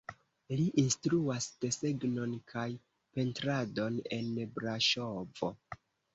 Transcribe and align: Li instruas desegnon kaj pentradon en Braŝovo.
Li 0.59 0.63
instruas 0.83 1.47
desegnon 1.65 2.33
kaj 2.55 2.65
pentradon 3.19 4.01
en 4.19 4.33
Braŝovo. 4.59 5.55